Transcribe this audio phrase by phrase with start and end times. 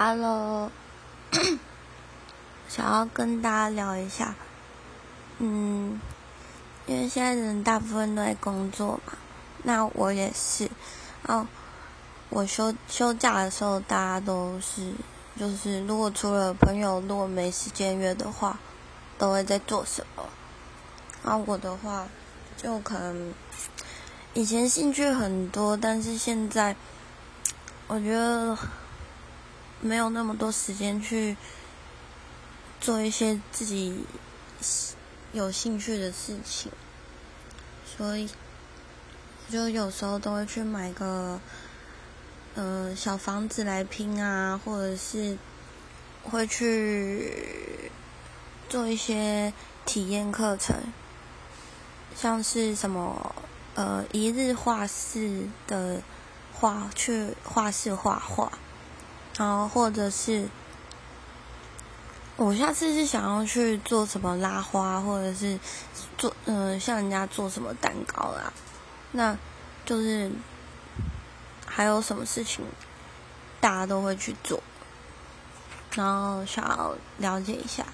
[0.00, 0.70] Hello，
[2.70, 4.32] 想要跟大家聊一下，
[5.38, 6.00] 嗯，
[6.86, 9.14] 因为现在人大部分都在工作嘛，
[9.64, 10.70] 那我也是，
[11.26, 11.44] 哦，
[12.28, 14.92] 我休休假的时候，大家都是，
[15.36, 18.56] 就是如果除了朋友如果没时间约的话，
[19.18, 20.24] 都会在做什么？
[21.24, 22.06] 那我的话，
[22.56, 23.34] 就可能
[24.32, 26.76] 以前兴趣很多，但是现在
[27.88, 28.56] 我觉得。
[29.80, 31.36] 没有那么多时间去
[32.80, 34.04] 做一些自己
[35.32, 36.72] 有兴趣的事情，
[37.84, 38.28] 所以
[39.48, 41.40] 就有时候都会去买个
[42.54, 45.38] 呃小房子来拼啊，或者是
[46.24, 47.90] 会去
[48.68, 49.52] 做一些
[49.86, 50.76] 体验课程，
[52.16, 53.34] 像是什么
[53.74, 56.02] 呃一日画室的
[56.52, 58.52] 画，去画室画画。
[59.38, 60.48] 然后，或者是
[62.36, 65.58] 我下次是想要去做什么拉花，或者是
[66.16, 68.52] 做嗯，像人家做什么蛋糕啦，
[69.12, 69.38] 那
[69.86, 70.28] 就是
[71.64, 72.64] 还有什么事情
[73.60, 74.60] 大家都会去做，
[75.94, 77.86] 然后想要了解一下。